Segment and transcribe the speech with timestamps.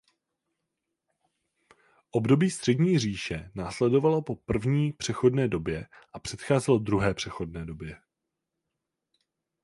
[2.11, 8.01] Období Střední říše následovalo po První přechodné době a předcházelo Druhé přechodné době.